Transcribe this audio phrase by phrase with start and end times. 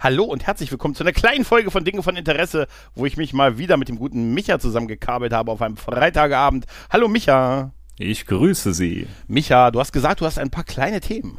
[0.00, 3.32] Hallo und herzlich willkommen zu einer kleinen Folge von Dinge von Interesse, wo ich mich
[3.32, 6.66] mal wieder mit dem guten Micha zusammengekabelt habe auf einem Freitagabend.
[6.88, 7.72] Hallo Micha.
[7.98, 9.08] Ich grüße Sie.
[9.26, 11.38] Micha, du hast gesagt, du hast ein paar kleine Themen.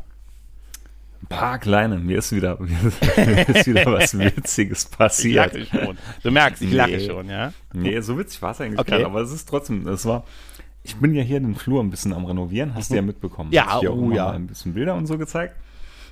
[1.24, 2.00] Ein paar kleine.
[2.00, 2.60] Mir ist wieder,
[3.16, 5.56] mir ist wieder was Witziges passiert.
[5.56, 5.98] Ich lache schon.
[6.22, 6.76] Du merkst, ich nee.
[6.76, 7.54] lache schon, ja?
[7.72, 8.92] Nee, so witzig war es eigentlich okay.
[8.92, 10.26] gar nicht, aber es ist trotzdem, es war,
[10.84, 12.94] ich bin ja hier den Flur ein bisschen am Renovieren, hast mhm.
[12.94, 13.54] du ja mitbekommen.
[13.54, 14.32] Ja, ich oh, ja.
[14.32, 15.56] ein bisschen Bilder und so gezeigt.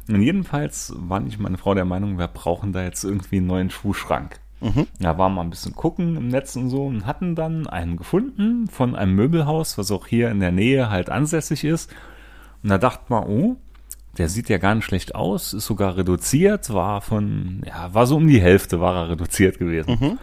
[0.08, 3.70] Und jedenfalls war ich meine Frau der Meinung, wir brauchen da jetzt irgendwie einen neuen
[3.70, 4.40] Schuhschrank.
[4.62, 4.88] Mhm.
[5.00, 8.68] Da waren wir ein bisschen gucken im Netz und so und hatten dann einen gefunden
[8.68, 11.94] von einem Möbelhaus, was auch hier in der Nähe halt ansässig ist.
[12.64, 13.58] Und da dachte man, oh,
[14.18, 18.16] der sieht ja gar nicht schlecht aus, ist sogar reduziert, war von, ja, war so
[18.16, 19.98] um die Hälfte war er reduziert gewesen.
[20.00, 20.20] Mhm.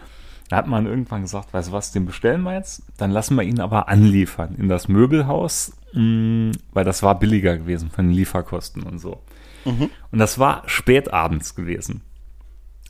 [0.49, 3.43] Da hat man irgendwann gesagt, weißt du was, den bestellen wir jetzt, dann lassen wir
[3.43, 8.83] ihn aber anliefern in das Möbelhaus, mm, weil das war billiger gewesen von den Lieferkosten
[8.83, 9.21] und so.
[9.65, 9.89] Mhm.
[10.11, 12.01] Und das war spät abends gewesen.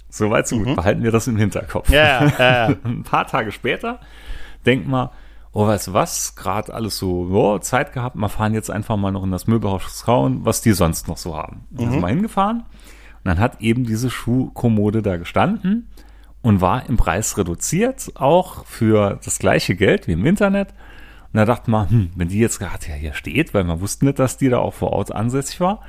[0.10, 0.68] Soweit so gut.
[0.68, 0.76] Mhm.
[0.76, 1.90] Behalten wir das im Hinterkopf.
[1.90, 2.76] Ja, ja, ja.
[2.84, 4.00] Ein paar Tage später
[4.66, 5.10] denkt man,
[5.52, 9.12] oh, weißt du was, gerade alles so, oh, Zeit gehabt, wir fahren jetzt einfach mal
[9.12, 11.66] noch in das Möbelhaus schauen, was die sonst noch so haben.
[11.70, 11.78] Mhm.
[11.78, 15.90] Dann sind wir hingefahren und dann hat eben diese Schuhkommode da gestanden
[16.42, 20.74] und war im Preis reduziert, auch für das gleiche Geld wie im Internet.
[21.34, 24.06] Und da dachte man, hm, wenn die jetzt gerade ja hier steht, weil man wusste
[24.06, 25.82] nicht, dass die da auch vor Ort ansässig war,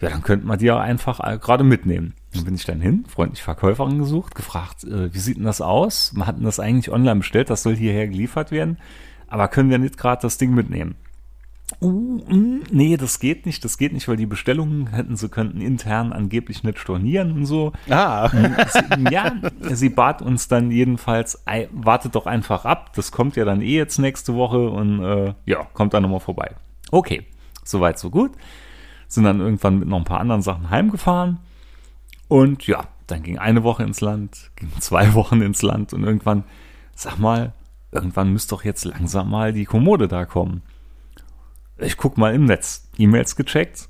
[0.00, 2.14] ja, dann könnte man die ja einfach äh, gerade mitnehmen.
[2.32, 6.12] Dann bin ich dann hin, freundlich Verkäuferin gesucht, gefragt, äh, wie sieht denn das aus?
[6.12, 8.78] Man hatten das eigentlich online bestellt, das soll hierher geliefert werden,
[9.26, 10.94] aber können wir nicht gerade das Ding mitnehmen?
[11.82, 15.60] Uh, mm, nee, das geht nicht, das geht nicht, weil die Bestellungen hätten sie könnten
[15.60, 17.72] intern angeblich nicht stornieren und so.
[17.90, 18.30] Ah.
[18.30, 23.60] Sie, ja, sie bat uns dann jedenfalls, wartet doch einfach ab, das kommt ja dann
[23.60, 26.52] eh jetzt nächste Woche und äh, ja, kommt dann nochmal vorbei.
[26.90, 27.26] Okay,
[27.64, 28.32] soweit so gut
[29.08, 31.38] sind dann irgendwann mit noch ein paar anderen Sachen heimgefahren.
[32.28, 36.44] Und ja, dann ging eine Woche ins Land, ging zwei Wochen ins Land und irgendwann,
[36.94, 37.52] sag mal,
[37.90, 40.62] irgendwann müsste doch jetzt langsam mal die Kommode da kommen.
[41.78, 43.88] Ich guck mal im Netz, E-Mails gecheckt.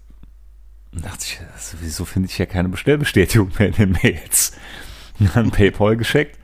[0.92, 1.40] Und dachte ich,
[1.80, 4.52] wieso finde ich hier keine Bestellbestätigung mehr in den Mails?
[5.18, 6.38] Und dann PayPal gescheckt.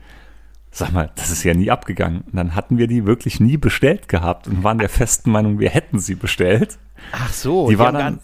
[0.71, 2.21] Sag mal, das ist ja nie abgegangen.
[2.21, 5.69] Und dann hatten wir die wirklich nie bestellt gehabt und waren der festen Meinung, wir
[5.69, 6.77] hätten sie bestellt.
[7.13, 8.19] Ach so, die, die war dann,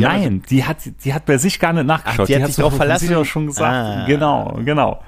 [0.00, 2.20] Nein, die hat, die hat bei sich gar nicht nachgeschaut.
[2.20, 3.08] Ach, die, die hat sich darauf verlassen.
[3.08, 3.72] Sich auch schon gesagt.
[3.72, 4.04] Ah.
[4.06, 5.02] Genau, genau.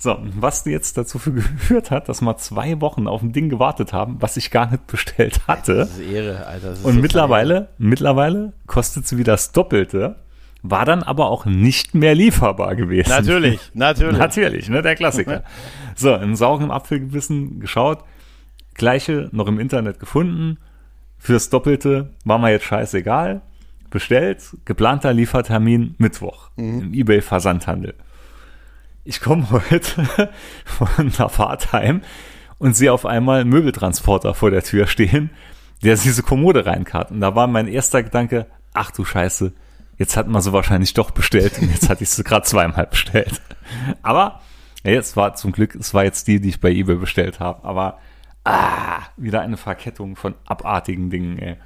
[0.00, 4.16] So, was jetzt dazu geführt hat, dass wir zwei Wochen auf ein Ding gewartet haben,
[4.20, 5.74] was ich gar nicht bestellt hatte.
[5.74, 6.70] Das ist Ehre, Alter.
[6.70, 7.68] Und so mittlerweile, Ehre.
[7.78, 10.16] mittlerweile kostet sie wieder das Doppelte,
[10.62, 13.10] war dann aber auch nicht mehr lieferbar gewesen.
[13.10, 14.18] Natürlich, natürlich.
[14.18, 15.42] natürlich, ne, der Klassiker.
[15.96, 18.04] so, in sauren Apfel gebissen, geschaut,
[18.74, 20.58] gleiche noch im Internet gefunden,
[21.18, 23.40] fürs Doppelte war mir jetzt scheißegal,
[23.90, 26.80] bestellt, geplanter Liefertermin Mittwoch mhm.
[26.80, 27.94] im eBay-Versandhandel.
[29.04, 30.30] Ich komme heute
[30.64, 32.02] von der Fahrt heim
[32.58, 35.30] und sehe auf einmal einen Möbeltransporter vor der Tür stehen,
[35.82, 37.10] der diese Kommode reinkarrt.
[37.10, 39.52] Und da war mein erster Gedanke, ach du Scheiße,
[39.96, 43.40] jetzt hat man sie wahrscheinlich doch bestellt und jetzt hatte ich sie gerade zweimal bestellt.
[44.02, 44.40] Aber
[44.84, 47.64] ja, es war zum Glück, es war jetzt die, die ich bei eBay bestellt habe.
[47.64, 47.98] Aber
[48.44, 51.38] ah, wieder eine Verkettung von abartigen Dingen.
[51.38, 51.56] Ey.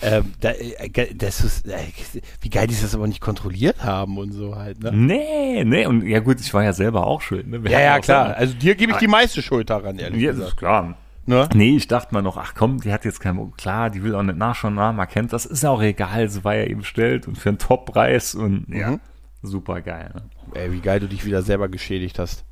[0.00, 1.76] Ähm, da, äh, das ist, äh,
[2.40, 4.92] wie geil die das aber nicht kontrolliert haben und so halt, ne?
[4.92, 7.60] Nee, nee, und ja gut, ich war ja selber auch schuld, ne?
[7.68, 8.36] Ja, ja, klar.
[8.36, 10.50] Also dir gebe ich die meiste Schuld daran, ehrlich ja, gesagt.
[10.50, 10.96] Ist klar.
[11.26, 11.48] Ne?
[11.52, 14.22] Nee, ich dachte mal noch, ach komm, die hat jetzt kein, klar, die will auch
[14.22, 17.36] nicht nachschauen, na, man kennt das, ist auch egal, sie war ja eben bestellt und
[17.36, 18.76] für einen Top-Preis und mhm.
[18.76, 18.98] ja,
[19.42, 20.10] super geil.
[20.14, 20.22] Ne?
[20.54, 22.44] Ey, wie geil du dich wieder selber geschädigt hast.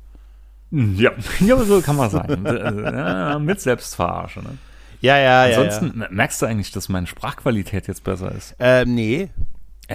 [0.69, 2.43] Ja, ja so kann man sagen.
[2.45, 4.57] ja, mit Selbstverarsche, ne?
[5.01, 5.57] Ja, ja, ja.
[5.57, 6.07] Ansonsten ja.
[6.09, 8.55] merkst du eigentlich, dass meine Sprachqualität jetzt besser ist?
[8.59, 9.29] Ähm, nee.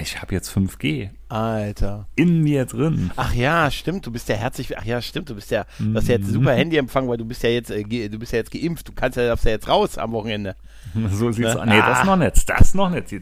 [0.01, 1.11] Ich habe jetzt 5G.
[1.29, 2.07] Alter.
[2.15, 3.11] In mir drin.
[3.17, 6.09] Ach ja, stimmt, du bist ja herzlich, ach ja, stimmt, du bist ja, du hast
[6.09, 6.57] ja jetzt super mhm.
[6.59, 9.27] Handyempfang, weil du bist ja jetzt, äh, du bist ja jetzt geimpft, du kannst ja,
[9.27, 10.57] darfst ja jetzt raus am Wochenende.
[11.11, 11.61] So sieht's ne?
[11.61, 11.67] aus.
[11.67, 11.89] Nee, ah.
[11.89, 13.13] das noch nicht, das noch nicht.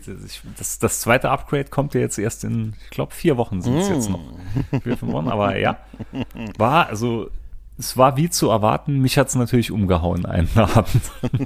[0.59, 3.89] Das, das zweite Upgrade kommt ja jetzt erst in, ich glaube, vier Wochen sind es
[3.89, 3.93] mm.
[3.93, 4.21] jetzt noch.
[4.83, 5.79] Vier, fünf Wochen, aber ja.
[6.57, 7.31] War, also,
[7.81, 11.03] es war wie zu erwarten, mich hat es natürlich umgehauen einen Abend.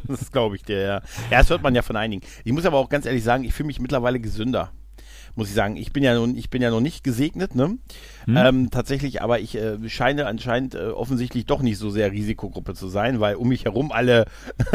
[0.09, 1.03] das glaube ich dir, ja.
[1.31, 2.23] Ja, das hört man ja von einigen.
[2.45, 4.71] Ich muss aber auch ganz ehrlich sagen, ich fühle mich mittlerweile gesünder
[5.37, 5.77] muss ich sagen.
[5.77, 7.79] Ich bin ja nun, ich bin ja noch nicht gesegnet, ne?
[8.27, 8.37] Hm.
[8.37, 12.89] Ähm, tatsächlich, aber ich äh, scheine anscheinend äh, offensichtlich doch nicht so sehr Risikogruppe zu
[12.89, 14.25] sein, weil um mich herum alle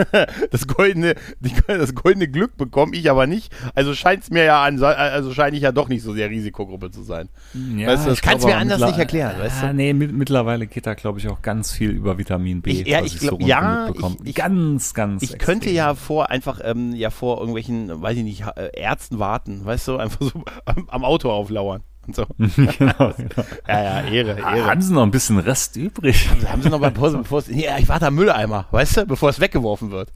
[0.52, 3.54] das goldene, die, das goldene Glück bekommen, ich aber nicht.
[3.74, 6.92] Also scheint es mir ja an, also scheine ich ja doch nicht so sehr Risikogruppe
[6.92, 7.30] zu sein.
[7.76, 9.74] Ja, weißt du, das kannst du mir anders nicht erklären, weißt du?
[9.74, 12.72] Nee, mit, mittlerweile geht da, glaube ich, auch ganz viel über Vitamin B.
[12.72, 15.24] Ich, ja, ich glaube, so ja, ich, ich, ganz, ganz.
[15.24, 15.46] Ich extrem.
[15.46, 19.88] könnte ja vor einfach ähm, ja vor irgendwelchen, weiß ich nicht, äh, Ärzten warten, weißt
[19.88, 21.84] du, einfach so am, am Auto auflauern.
[22.08, 22.26] und so.
[22.38, 23.46] genau, genau.
[23.68, 24.66] Ja, ja, Ehre, Ehre.
[24.66, 26.30] Haben sie noch ein bisschen Rest übrig?
[26.48, 29.30] Haben sie noch bei Pause, bevor es, ja, ich warte am Mülleimer, weißt du, bevor
[29.30, 30.12] es weggeworfen wird.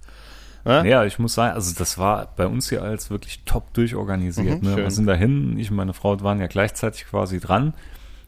[0.65, 0.83] Ja?
[0.83, 4.63] ja, ich muss sagen, also das war bei uns hier als wirklich top durchorganisiert.
[4.63, 4.77] Mhm, ne?
[4.77, 7.74] Wir sind dahin, ich und meine Frau waren ja gleichzeitig quasi dran.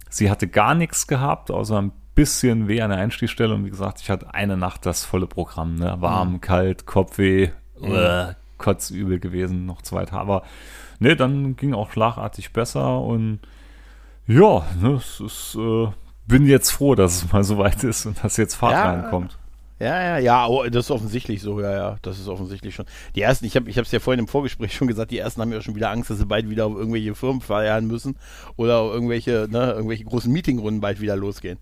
[0.09, 3.53] Sie hatte gar nichts gehabt, außer ein bisschen weh an der Einstichstelle.
[3.53, 5.75] Und wie gesagt, ich hatte eine Nacht das volle Programm.
[5.75, 5.95] Ne?
[5.99, 6.41] Warm, mhm.
[6.41, 7.49] kalt, Kopfweh,
[7.79, 7.95] mhm.
[7.95, 10.21] äh, kotzübel gewesen, noch zwei Tage.
[10.21, 10.43] Aber
[10.99, 13.39] ne, dann ging auch schlagartig besser und
[14.27, 15.87] ja, ne, es ist, äh,
[16.27, 19.37] bin jetzt froh, dass es mal so weit ist und dass jetzt Fahrt ja, reinkommt.
[19.77, 22.85] Ja, ja, ja, oh, das ist offensichtlich so, ja, ja, das ist offensichtlich schon.
[23.13, 25.51] Die ersten, ich habe ich es ja vorhin im Vorgespräch schon gesagt, die ersten haben
[25.51, 28.15] ja schon wieder Angst, dass sie bald wieder auf irgendwelche Firmen feiern müssen
[28.55, 31.59] oder irgendwelche, ne, irgendwelche großen Meetingrunden bald wieder losgehen.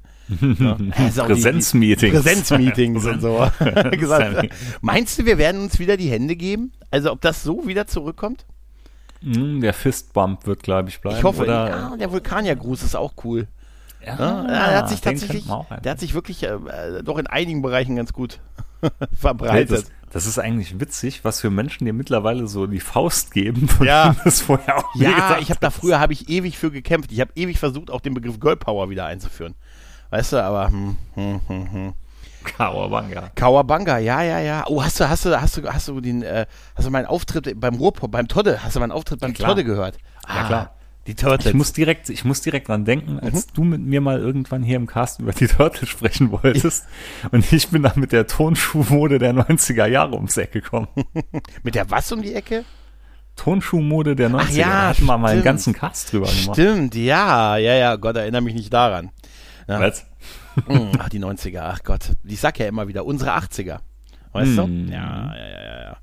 [0.60, 0.78] Ja.
[1.26, 2.14] Präsenzmeetings.
[2.14, 3.50] Präsenzmeetings und so.
[3.92, 6.72] gesagt, meinst du, wir werden uns wieder die Hände geben?
[6.92, 8.46] Also ob das so wieder zurückkommt?
[9.24, 11.18] Mm, der Fistbump wird, glaube ich, bleiben.
[11.18, 11.70] Ich hoffe, oder?
[11.70, 13.48] Ja, der Vulkaniergruß ist auch cool.
[14.06, 15.46] Ja, ja, er hat sich tatsächlich,
[15.84, 16.58] der hat sich wirklich äh,
[17.04, 18.40] doch in einigen Bereichen ganz gut
[19.14, 19.72] verbreitet.
[19.72, 24.14] das, das, ist eigentlich witzig, was für Menschen dir mittlerweile so die Faust geben, ja.
[24.26, 27.14] das vorher auch Ja, ich habe da früher habe ich ewig für gekämpft.
[27.14, 29.56] Ich habe ewig versucht, auch den Begriff Girl Power wieder einzuführen.
[30.10, 31.94] Weißt du, aber hm, hm, hm, hm.
[32.44, 33.32] Kawabanga.
[33.36, 34.64] Kawabanga, ja, ja, ja.
[34.68, 36.46] Oh, hast du, hast du, hast du, hast du den, äh,
[36.76, 39.64] hast du meinen Auftritt beim Ruhrpop, beim Todde, hast du meinen Auftritt beim ja, Todde
[39.64, 39.98] gehört?
[40.26, 40.76] Ah, ja, klar.
[41.06, 41.48] Die Turtles.
[41.48, 43.54] Ich muss direkt, ich muss direkt dran denken, als mhm.
[43.54, 46.86] du mit mir mal irgendwann hier im Cast über die Turtles sprechen wolltest.
[47.32, 50.88] und ich bin dann mit der Tonschuhmode der 90er Jahre ums Eck gekommen.
[51.64, 52.64] mit der was um die Ecke?
[53.36, 54.40] Tonschuhmode der 90er.
[54.40, 56.56] Ach ja, da hatten wir mal einen ganzen Cast drüber gemacht.
[56.56, 59.12] Stimmt, ja, ja, ja, Gott, erinnere mich nicht daran.
[59.68, 59.80] Ja.
[59.82, 60.06] Was?
[60.68, 62.12] Hm, ach, die 90er, ach Gott.
[62.24, 63.80] Ich sag ja immer wieder, unsere 80er.
[64.34, 64.56] Weißt mm.
[64.56, 64.64] du?
[64.64, 64.92] Hm.
[64.92, 65.98] Ja, ja, ja, ja.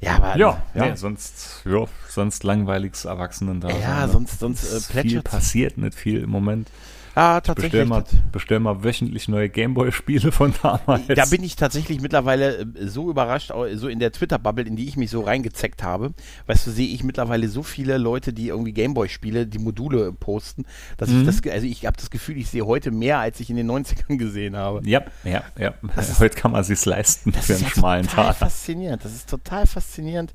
[0.00, 0.86] Ja, aber ja, ja.
[0.86, 3.68] Nee, sonst, ja, sonst langweiliges Erwachsenen da.
[3.70, 4.12] Ja, ne?
[4.12, 6.68] sonst, sonst äh, Viel passiert nicht viel im Moment.
[7.14, 7.72] Ja, tatsächlich.
[7.72, 11.06] Bestell mal, bestell mal wöchentlich neue Gameboy-Spiele von damals.
[11.08, 14.96] Da bin ich tatsächlich mittlerweile äh, so überrascht, so in der Twitter-Bubble, in die ich
[14.96, 16.14] mich so reingezeckt habe.
[16.46, 20.64] Weißt du, sehe ich mittlerweile so viele Leute, die irgendwie Gameboy-Spiele, die Module posten,
[20.96, 21.20] dass mhm.
[21.20, 23.70] ich das, also ich habe das Gefühl, ich sehe heute mehr, als ich in den
[23.70, 24.80] 90ern gesehen habe.
[24.88, 25.74] Ja, ja, ja.
[25.96, 28.38] Ist, heute kann man sich's leisten für einen schmalen Tag.
[28.38, 29.04] Das ist total faszinierend.
[29.04, 30.34] Das ist total faszinierend.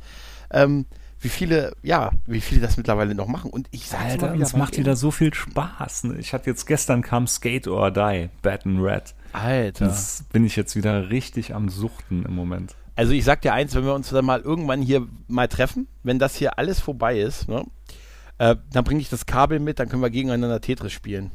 [0.52, 0.86] Ähm,
[1.20, 3.50] wie viele, ja, wie viele das mittlerweile noch machen.
[3.50, 6.06] Und ich sage Alter, es macht wieder so viel Spaß.
[6.06, 6.18] Ne?
[6.20, 9.16] Ich hatte jetzt gestern kam Skate or Die, and Red.
[9.34, 9.86] Alter.
[9.86, 12.76] Das bin ich jetzt wieder richtig am Suchten im Moment.
[12.96, 16.18] Also ich sag dir eins, wenn wir uns dann mal irgendwann hier mal treffen, wenn
[16.18, 17.64] das hier alles vorbei ist, ne,
[18.40, 21.32] äh, dann bringe ich das Kabel mit, dann können wir gegeneinander Tetris spielen.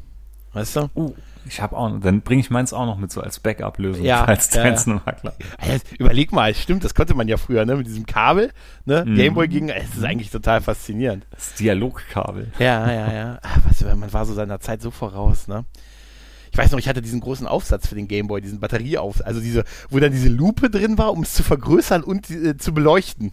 [0.53, 0.89] Weißt du?
[0.95, 1.13] Uh,
[1.45, 4.53] ich habe auch, dann bringe ich meins auch noch mit so als Backup-Lösung, ja, falls
[4.53, 5.01] ja, deins ja.
[5.05, 5.33] Makler.
[5.57, 8.51] Also, überleg mal, stimmt, das konnte man ja früher, ne, mit diesem Kabel,
[8.85, 9.15] ne, mm.
[9.15, 11.25] Gameboy ging, es ist eigentlich total faszinierend.
[11.31, 12.51] Das Dialogkabel.
[12.59, 13.39] Ja, ja, ja.
[13.41, 15.65] Ach, was, man war so seiner Zeit so voraus, ne.
[16.51, 19.63] Ich weiß noch, ich hatte diesen großen Aufsatz für den Gameboy, diesen Batterieaufsatz, also diese,
[19.89, 23.31] wo dann diese Lupe drin war, um es zu vergrößern und äh, zu beleuchten.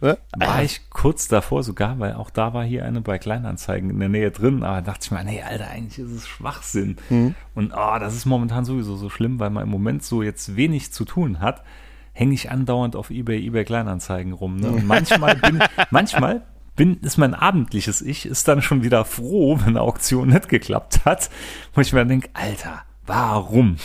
[0.00, 0.16] Ne?
[0.36, 4.08] War ich kurz davor sogar, weil auch da war hier eine bei Kleinanzeigen in der
[4.08, 6.98] Nähe drin, aber dachte ich mir, nee, Alter, eigentlich ist es Schwachsinn.
[7.10, 7.34] Mhm.
[7.54, 10.92] Und oh, das ist momentan sowieso so schlimm, weil man im Moment so jetzt wenig
[10.92, 11.64] zu tun hat,
[12.12, 14.56] hänge ich andauernd auf eBay, eBay Kleinanzeigen rum.
[14.56, 14.70] Ne?
[14.70, 16.42] Und manchmal bin, manchmal
[16.76, 21.04] bin, ist mein abendliches Ich, ist dann schon wieder froh, wenn eine Auktion nicht geklappt
[21.04, 21.28] hat,
[21.74, 23.76] wo ich mir dann denke, Alter, warum?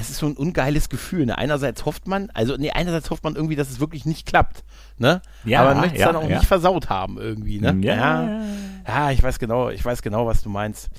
[0.00, 1.26] Es ist so ein ungeiles Gefühl.
[1.26, 1.36] Ne?
[1.36, 4.64] Einerseits hofft man, also nee, einerseits hofft man irgendwie, dass es wirklich nicht klappt.
[4.98, 5.22] Ne?
[5.44, 6.38] Ja, Aber man möchte es ja, dann auch ja.
[6.38, 7.60] nicht versaut haben irgendwie.
[7.60, 7.76] Ne?
[7.82, 7.94] Ja.
[7.94, 8.44] ja.
[8.86, 10.90] ja, ich weiß genau, ich weiß genau, was du meinst.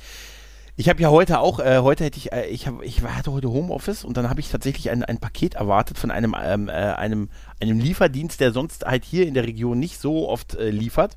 [0.76, 3.50] Ich habe ja heute auch, äh, heute hätte ich, äh, ich, hab, ich hatte heute
[3.52, 7.30] Homeoffice und dann habe ich tatsächlich ein, ein Paket erwartet von einem, ähm, äh, einem,
[7.62, 11.16] einem Lieferdienst, der sonst halt hier in der Region nicht so oft äh, liefert.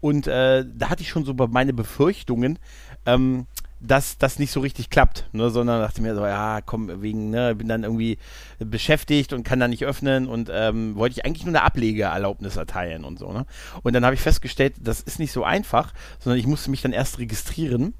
[0.00, 2.58] Und äh, da hatte ich schon so meine Befürchtungen,
[3.04, 3.46] ähm,
[3.86, 7.54] dass das nicht so richtig klappt, ne, sondern dachte mir so, ja, komm, wegen, ne,
[7.54, 8.18] bin dann irgendwie
[8.58, 13.04] beschäftigt und kann da nicht öffnen und ähm, wollte ich eigentlich nur eine Ablegeerlaubnis erteilen
[13.04, 13.46] und so, ne?
[13.82, 16.92] Und dann habe ich festgestellt, das ist nicht so einfach, sondern ich musste mich dann
[16.92, 17.94] erst registrieren.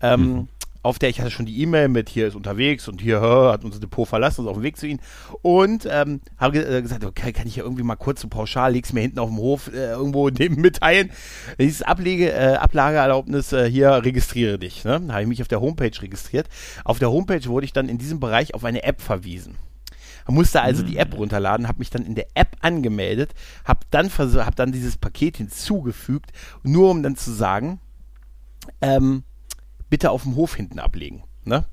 [0.00, 0.48] Ähm, mhm
[0.82, 3.64] auf der ich hatte schon die E-Mail mit hier ist unterwegs und hier hör, hat
[3.64, 5.00] unser Depot verlassen, ist auf dem Weg zu ihnen.
[5.42, 8.72] Und ähm, habe ge äh, gesagt, okay, kann ich ja irgendwie mal kurz so pauschal,
[8.72, 11.10] leg's mir hinten auf dem Hof äh, irgendwo neben mitteilen.
[11.58, 14.84] Dieses Ablege, äh, Ablageerlaubnis äh, hier, registriere dich.
[14.84, 15.02] Ne?
[15.08, 16.48] Habe ich mich auf der Homepage registriert.
[16.84, 19.56] Auf der Homepage wurde ich dann in diesem Bereich auf eine App verwiesen.
[20.30, 24.56] Musste also die App runterladen, habe mich dann in der App angemeldet, habe dann, hab
[24.56, 26.32] dann dieses Paket hinzugefügt,
[26.62, 27.80] nur um dann zu sagen,
[28.82, 29.24] ähm,
[29.90, 31.24] bitte auf dem Hof hinten ablegen.
[31.44, 31.64] Ne?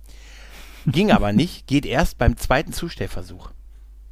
[0.87, 3.51] Ging aber nicht, geht erst beim zweiten Zustellversuch.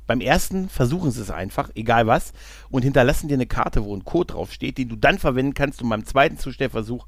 [0.05, 2.33] Beim ersten versuchen sie es einfach, egal was,
[2.69, 5.89] und hinterlassen dir eine Karte, wo ein Code draufsteht, den du dann verwenden kannst, um
[5.89, 7.07] beim zweiten Zustellversuch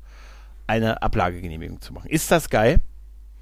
[0.67, 2.09] eine Ablagegenehmigung zu machen.
[2.09, 2.79] Ist das geil?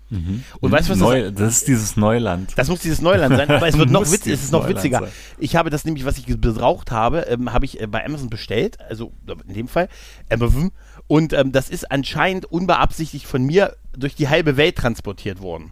[0.09, 0.43] Mhm.
[0.59, 2.53] Und weißt du, was Neu, das, das ist dieses Neuland.
[2.55, 4.99] das muss dieses Neuland sein, aber es wird noch witz, es ist noch witziger.
[4.99, 5.09] sein.
[5.39, 8.79] Ich habe das nämlich, was ich gebraucht habe, ähm, habe ich äh, bei Amazon bestellt,
[8.81, 9.11] also
[9.47, 9.89] in dem Fall
[10.29, 10.71] Amazon,
[11.07, 15.71] und ähm, das ist anscheinend unbeabsichtigt von mir durch die halbe Welt transportiert worden.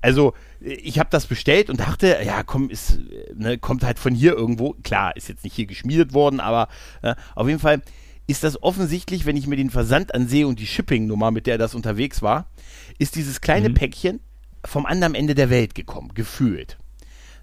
[0.00, 4.14] Also ich habe das bestellt und dachte, ja komm, ist, äh, ne, kommt halt von
[4.14, 4.74] hier irgendwo.
[4.82, 6.68] Klar, ist jetzt nicht hier geschmiedet worden, aber
[7.02, 7.82] äh, auf jeden Fall
[8.28, 11.74] ist das offensichtlich, wenn ich mir den Versand ansehe und die Shipping-Nummer, mit der das
[11.74, 12.50] unterwegs war,
[12.98, 13.74] ist dieses kleine Mhm.
[13.74, 14.20] Päckchen
[14.64, 16.78] vom anderen Ende der Welt gekommen, gefühlt.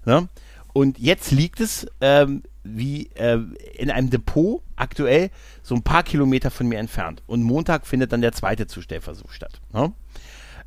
[0.04, 0.28] Ne?
[0.72, 3.38] Und jetzt liegt es ähm, wie äh,
[3.76, 5.30] in einem Depot aktuell
[5.62, 7.22] so ein paar Kilometer von mir entfernt.
[7.26, 9.60] Und Montag findet dann der zweite Zustellversuch statt.
[9.72, 9.92] Ne?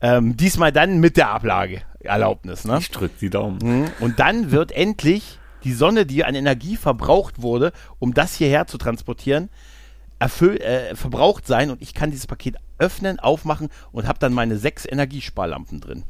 [0.01, 2.65] Ähm, diesmal dann mit der Ablageerlaubnis.
[2.65, 2.77] Ne?
[2.79, 3.59] Ich drück die Daumen.
[3.61, 3.87] Mhm.
[3.99, 8.77] Und dann wird endlich die Sonne, die an Energie verbraucht wurde, um das hierher zu
[8.77, 9.49] transportieren,
[10.17, 14.57] erfüll, äh, verbraucht sein und ich kann dieses Paket öffnen, aufmachen und habe dann meine
[14.57, 16.03] sechs Energiesparlampen drin.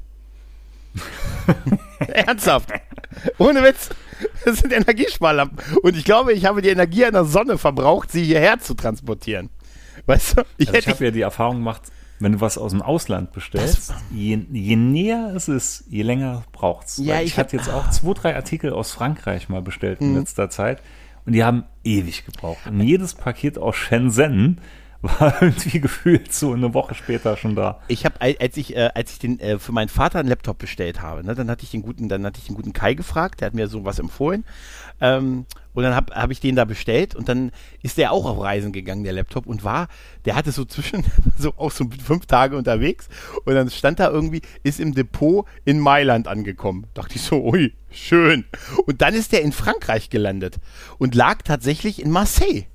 [2.08, 2.70] Ernsthaft.
[3.38, 3.90] Ohne Witz.
[4.46, 5.58] Das sind Energiesparlampen.
[5.82, 9.50] Und ich glaube, ich habe die Energie einer Sonne verbraucht, sie hierher zu transportieren.
[10.06, 10.42] Weißt du?
[10.58, 11.84] Ich Also ich hätte habe ja die Erfahrung gemacht,
[12.20, 16.98] wenn du was aus dem Ausland bestellst, je, je näher es ist, je länger braucht's.
[16.98, 20.08] Ja, Weil ich ich hatte jetzt auch zwei, drei Artikel aus Frankreich mal bestellt Mhm.
[20.08, 20.82] in letzter Zeit
[21.26, 22.60] und die haben ewig gebraucht.
[22.68, 24.60] Und jedes Paket aus Shenzhen
[25.02, 27.80] war irgendwie gefühlt so eine Woche später schon da.
[27.88, 31.02] ich habe, als ich, äh, als ich den äh, für meinen Vater einen Laptop bestellt
[31.02, 33.48] habe, ne, dann hatte ich den guten, dann hatte ich den guten Kai gefragt, der
[33.48, 34.44] hat mir so was empfohlen.
[35.02, 37.52] Ähm, und dann habe hab ich den da bestellt und dann
[37.82, 39.88] ist der auch auf Reisen gegangen, der Laptop, und war,
[40.26, 41.06] der hatte so zwischen,
[41.38, 43.08] so auch so fünf Tage unterwegs
[43.46, 46.88] und dann stand da irgendwie, ist im Depot in Mailand angekommen.
[46.94, 48.44] Dachte ich so, ui, schön.
[48.86, 50.58] Und dann ist der in Frankreich gelandet
[50.98, 52.66] und lag tatsächlich in Marseille.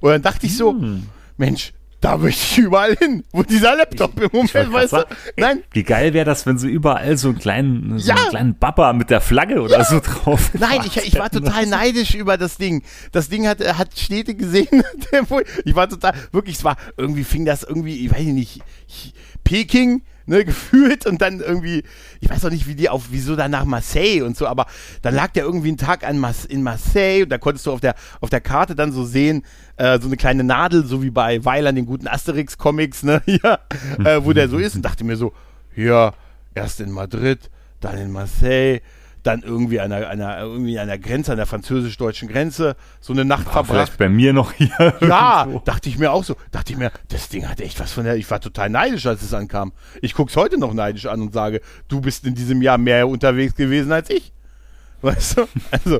[0.00, 1.06] Und dann dachte ich so, Hm.
[1.36, 4.96] Mensch, da möchte ich überall hin, wo dieser Laptop im Moment, weißt du?
[4.98, 5.04] ey,
[5.38, 8.16] Nein, Wie geil wäre das, wenn sie überall so einen kleinen, so Ja.
[8.16, 12.14] einen kleinen Bapper mit der Flagge oder so drauf Nein, ich, ich war total neidisch
[12.14, 12.82] über das Ding.
[13.12, 14.68] Das Ding hat, hat Städte gesehen.
[15.64, 20.02] ich war total, wirklich, es war, irgendwie fing das irgendwie, ich weiß nicht, ich- Peking,
[20.26, 21.82] ne, gefühlt und dann irgendwie,
[22.20, 24.66] ich weiß auch nicht, wie die auf, wieso dann nach Marseille und so, aber
[25.02, 27.80] dann lag der irgendwie ein Tag an Mas in Marseille und da konntest du auf
[27.80, 29.42] der, auf der Karte dann so sehen,
[29.76, 33.58] äh, so eine kleine Nadel, so wie bei Weiland, den guten Asterix-Comics, ne, ja,
[34.04, 35.32] äh, wo der so ist und dachte mir so,
[35.74, 36.12] ja,
[36.54, 38.80] erst in Madrid, dann in Marseille,
[39.26, 43.24] dann irgendwie an an der, irgendwie an der Grenze, an der französisch-deutschen Grenze, so eine
[43.24, 43.66] Nacht verbracht.
[43.70, 44.94] Vielleicht bei mir noch hier.
[45.00, 45.62] Ja, irgendwo.
[45.64, 46.36] dachte ich mir auch so.
[46.52, 48.16] Dachte ich mir, das Ding hat echt was von der.
[48.16, 49.72] Ich war total neidisch, als es ankam.
[50.00, 53.54] Ich guck's heute noch neidisch an und sage, du bist in diesem Jahr mehr unterwegs
[53.54, 54.32] gewesen als ich.
[55.02, 55.48] Weißt du?
[55.70, 55.98] Also,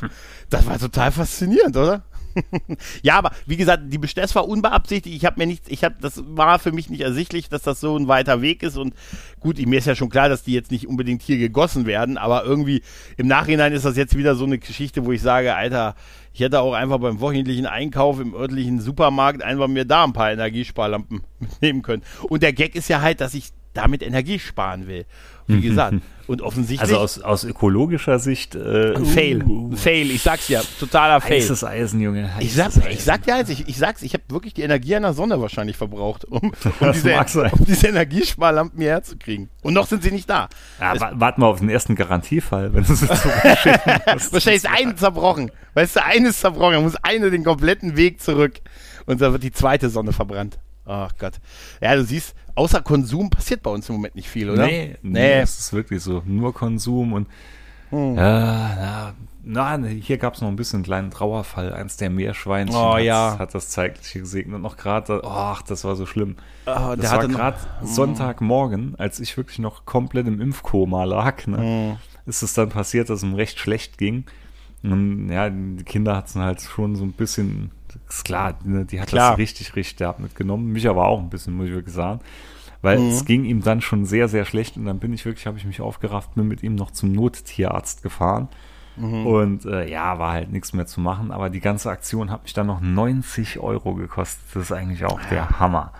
[0.50, 2.02] das war total faszinierend, oder?
[3.02, 5.16] ja, aber wie gesagt, die Bestell das war unbeabsichtigt.
[5.16, 7.96] Ich habe mir nichts, ich habe, das war für mich nicht ersichtlich, dass das so
[7.96, 8.76] ein weiter Weg ist.
[8.76, 8.94] Und
[9.40, 12.44] gut, mir ist ja schon klar, dass die jetzt nicht unbedingt hier gegossen werden, aber
[12.44, 12.82] irgendwie
[13.16, 15.94] im Nachhinein ist das jetzt wieder so eine Geschichte, wo ich sage, Alter,
[16.32, 20.30] ich hätte auch einfach beim wöchentlichen Einkauf im örtlichen Supermarkt einfach mir da ein paar
[20.30, 22.02] Energiesparlampen mitnehmen können.
[22.28, 25.06] Und der Gag ist ja halt, dass ich damit Energie sparen will.
[25.48, 25.96] Wie gesagt.
[26.28, 26.82] Und offensichtlich.
[26.82, 28.54] Also aus, aus ökologischer Sicht.
[28.54, 29.42] Äh, Fail.
[29.44, 30.60] uh, Ein Fail, ich sag's ja.
[30.78, 31.40] Totaler Fail.
[31.40, 32.30] Heißes Eisen, Junge.
[32.38, 32.90] Ich heißes sag, Eisen.
[32.90, 35.78] ich sag ja jetzt, ich, ich sag's, ich habe wirklich die Energie einer Sonne wahrscheinlich
[35.78, 37.14] verbraucht, um, um, diese,
[37.52, 39.48] um diese Energiesparlampen hierher zu kriegen.
[39.62, 40.50] Und noch sind sie nicht da.
[40.78, 44.30] Ja, wa- warte mal auf den ersten Garantiefall, wenn du sie zurückschicken musst.
[44.34, 45.50] Wahrscheinlich ist eine zerbrochen.
[45.72, 48.60] Weißt du, eine ist zerbrochen, dann muss eine den kompletten Weg zurück.
[49.06, 50.58] Und da wird die zweite Sonne verbrannt.
[50.88, 51.34] Ach Gott.
[51.80, 54.66] Ja, du siehst, außer Konsum passiert bei uns im Moment nicht viel, oder?
[54.66, 56.22] Nee, nee, es ist wirklich so.
[56.26, 57.28] Nur Konsum und
[57.90, 58.16] Hm.
[58.16, 59.14] ja,
[59.44, 61.72] na, na, hier gab es noch ein bisschen einen kleinen Trauerfall.
[61.72, 63.36] Eins der Meerschweinchen Oh, hat, ja.
[63.38, 64.60] hat das Zeitliche gesegnet.
[64.60, 66.36] Noch gerade, ach, das war so schlimm.
[66.66, 71.58] Oh, Das der war gerade Sonntagmorgen, als ich wirklich noch komplett im Impfkoma lag, ne,
[71.58, 71.96] Hm.
[72.26, 74.24] ist es dann passiert, dass es ihm recht schlecht ging.
[74.82, 77.70] Und ja, die Kinder hatten halt schon so ein bisschen,
[78.08, 79.30] ist klar, ne, die hat Klar.
[79.32, 80.72] das richtig, richtig derb mitgenommen.
[80.72, 82.20] Mich aber auch ein bisschen, muss ich wirklich sagen.
[82.82, 83.08] Weil Mhm.
[83.08, 85.64] es ging ihm dann schon sehr, sehr schlecht und dann bin ich wirklich, habe ich
[85.64, 88.48] mich aufgerafft, bin mit ihm noch zum Nottierarzt gefahren.
[88.96, 89.26] Mhm.
[89.26, 92.52] Und äh, ja, war halt nichts mehr zu machen, aber die ganze Aktion hat mich
[92.52, 94.42] dann noch 90 Euro gekostet.
[94.54, 95.92] Das ist eigentlich auch der Hammer.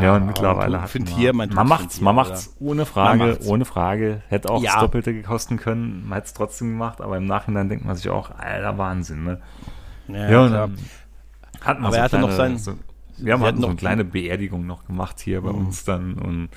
[0.00, 2.28] Ja, und mittlerweile hat man, Tier, man, man macht's, Tier, man oder?
[2.28, 3.46] macht's ohne Frage, macht's.
[3.48, 4.22] ohne Frage.
[4.28, 4.74] Hätte auch Ja.
[4.74, 8.08] das Doppelte kosten können, man hätte es trotzdem gemacht, aber im Nachhinein denkt man sich
[8.08, 9.40] auch, alter Wahnsinn, ne?
[10.08, 10.68] Ja, Ja, und klar.
[10.68, 10.78] dann
[11.60, 13.66] hat man Aber so er hatte noch kleine, sein- so, wir haben halt hatten so
[13.68, 15.66] eine noch- kleine Beerdigung noch gemacht hier bei Mhm.
[15.66, 16.48] uns dann und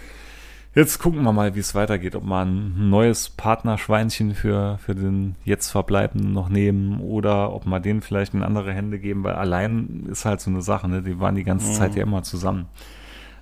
[0.75, 5.36] jetzt gucken wir mal, wie es weitergeht, ob wir ein neues Partnerschweinchen für, für den
[5.44, 10.06] jetzt Verbleibenden noch nehmen oder ob wir den vielleicht in andere Hände geben, weil allein
[10.10, 11.01] ist halt so eine Sache, ne?
[11.01, 11.74] Die waren die ganze Mhm.
[11.74, 12.66] Zeit ja immer zusammen.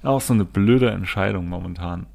[0.03, 2.05] Auch so eine blöde Entscheidung momentan.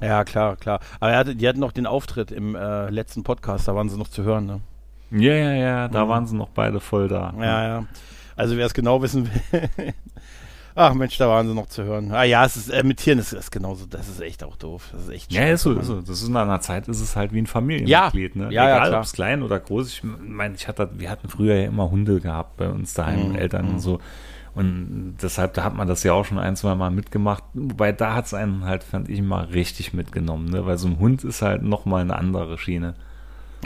[0.00, 0.80] Ja, klar, klar.
[1.00, 3.96] Aber er hatte, die hatten noch den Auftritt im äh, letzten Podcast, da waren sie
[3.98, 4.60] noch zu hören, ne?
[5.10, 6.08] Ja, ja, ja, da mhm.
[6.08, 7.32] waren sie noch beide voll da.
[7.38, 7.84] Ja, ja.
[8.36, 9.94] Also wer es genau wissen will.
[10.80, 12.12] Ach Mensch, da waren sie noch zu hören.
[12.12, 14.90] Ah ja, es ist, äh, mit Tieren ist es genauso, das ist echt auch doof.
[14.92, 16.00] Das ist echt Ja, ist so, ist so.
[16.00, 18.42] Das ist in einer Zeit, ist es halt wie ein Familienmitglied, ja.
[18.42, 18.54] ne?
[18.54, 19.88] Ja, Egal, ja, ob es klein oder groß.
[19.88, 23.34] Ich meine, ich hatte, wir hatten früher ja immer Hunde gehabt bei uns daheim, mhm.
[23.34, 23.70] Eltern mhm.
[23.72, 23.98] und so.
[24.54, 27.42] Und deshalb, da hat man das ja auch schon ein, zwei Mal mitgemacht.
[27.54, 30.64] Wobei da hat es einen halt, fand ich, mal richtig mitgenommen, ne?
[30.64, 32.94] Weil so ein Hund ist halt nochmal eine andere Schiene.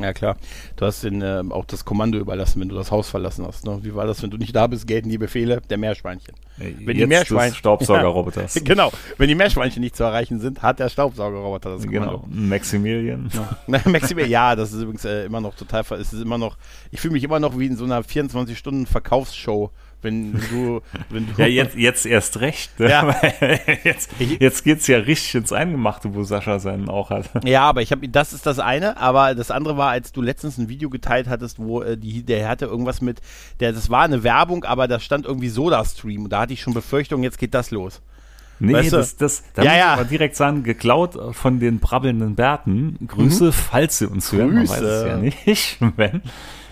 [0.01, 0.37] Ja klar,
[0.77, 3.67] du hast den, äh, auch das Kommando überlassen, wenn du das Haus verlassen hast.
[3.67, 3.79] Ne?
[3.83, 6.35] Wie war das, wenn du nicht da bist, gelten die Befehle der Meerschweinchen.
[6.57, 8.55] Wenn Jetzt die Meerschweinchen Staubsaugerroboters.
[8.63, 12.21] Ja, genau, wenn die Meerschweinchen nicht zu erreichen sind, hat der Staubsaugerroboter das Kommando.
[12.21, 13.31] Genau, Maximilian.
[13.33, 13.81] Ja.
[13.87, 16.57] Maximilian, ja, das ist übrigens äh, immer noch total, es ist immer noch,
[16.91, 19.71] ich fühle mich immer noch wie in so einer 24 Stunden Verkaufsshow
[20.03, 20.81] wenn du,
[21.11, 22.79] wenn du ja, jetzt, jetzt erst recht.
[22.79, 22.91] Ne?
[22.91, 23.17] Ja.
[23.85, 27.31] jetzt, jetzt geht's ja richtig ins Eingemachte, wo Sascha seinen auch hat.
[27.45, 30.59] Ja, aber ich habe, das ist das eine, aber das andere war, als du letztens
[30.59, 33.21] ein Video geteilt hattest, wo äh, die, der hatte irgendwas mit,
[33.61, 36.29] der, das war eine Werbung, aber da stand irgendwie Soda-Stream.
[36.29, 38.03] Da hatte ich schon Befürchtung, jetzt geht das los.
[38.59, 40.03] Nee, weißt das, das, da ja, muss ja.
[40.03, 42.97] ich direkt sagen, geklaut von den brabbelnden Bärten.
[43.07, 43.53] Grüße, mhm.
[43.53, 46.23] falls sie uns hören, man weiß es ja nicht, wenn,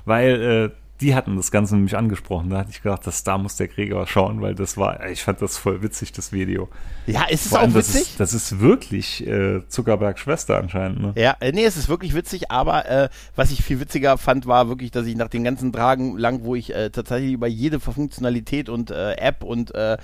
[0.05, 2.51] weil äh, die hatten das Ganze nämlich angesprochen.
[2.51, 5.41] Da hatte ich gedacht, dass da muss der Krieger schauen, weil das war, ich fand
[5.41, 6.69] das voll witzig, das Video.
[7.07, 8.17] Ja, ist es Vor auch witzig?
[8.19, 11.01] Das ist, das ist wirklich äh, Zuckerbergs Schwester anscheinend.
[11.01, 11.13] Ne?
[11.17, 14.91] Ja, nee, es ist wirklich witzig, aber äh, was ich viel witziger fand, war wirklich,
[14.91, 18.91] dass ich nach den ganzen Tagen lang, wo ich äh, tatsächlich über jede Funktionalität und
[18.91, 19.97] äh, App und äh,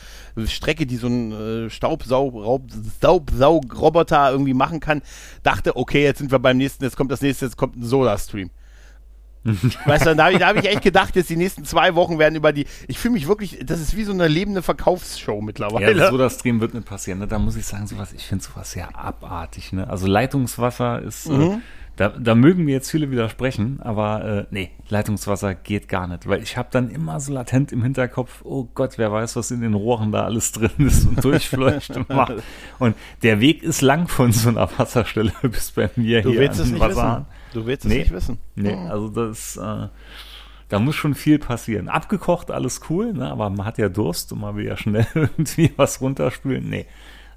[0.47, 5.03] Strecke, die so ein äh, Staubsaugroboter irgendwie machen kann,
[5.43, 8.51] dachte, okay, jetzt sind wir beim nächsten, jetzt kommt das nächste, jetzt kommt ein Soda-Stream.
[9.87, 12.35] weißt du, da habe ich, hab ich echt gedacht, jetzt die nächsten zwei Wochen werden
[12.35, 12.67] über die.
[12.89, 15.97] Ich fühle mich wirklich, das ist wie so eine lebende Verkaufsshow mittlerweile.
[15.97, 17.19] Ja, so das Stream wird nicht passieren.
[17.21, 17.27] Ne?
[17.27, 19.73] Da muss ich sagen, sowas, ich finde sowas sehr abartig.
[19.73, 19.89] Ne?
[19.89, 21.27] Also Leitungswasser ist.
[21.27, 21.43] Äh, mhm.
[21.43, 21.59] Äh,
[21.97, 26.43] da, da mögen mir jetzt viele widersprechen, aber äh, nee, Leitungswasser geht gar nicht, weil
[26.43, 29.73] ich habe dann immer so latent im Hinterkopf, oh Gott, wer weiß, was in den
[29.73, 32.35] Rohren da alles drin ist und durchfleucht und macht.
[32.79, 36.61] Und der Weg ist lang von so einer Wasserstelle bis bei mir du hier willst
[36.61, 37.27] an es nicht Wasser.
[37.27, 37.36] Wissen.
[37.57, 38.39] Du willst es nee, nicht wissen.
[38.55, 38.89] Nee, oh.
[38.89, 39.89] also das, äh,
[40.69, 41.89] da muss schon viel passieren.
[41.89, 43.31] Abgekocht, alles cool, ne?
[43.31, 46.69] aber man hat ja Durst und man will ja schnell irgendwie was runterspülen.
[46.69, 46.87] Nee,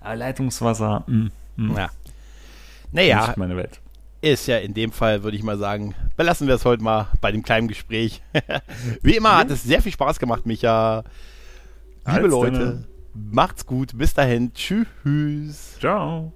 [0.02, 1.80] aber Leitungswasser, mh, mh.
[1.80, 1.90] Ja.
[2.92, 3.28] Naja.
[3.28, 3.80] Nicht meine Welt
[4.22, 7.32] ist ja in dem Fall, würde ich mal sagen, belassen wir es heute mal bei
[7.32, 8.22] dem kleinen Gespräch.
[9.02, 11.04] Wie immer hat es sehr viel Spaß gemacht, Micha.
[12.06, 12.88] Liebe Als Leute, deine.
[13.14, 13.98] macht's gut.
[13.98, 14.52] Bis dahin.
[14.54, 15.78] Tschüss.
[15.80, 16.34] Ciao.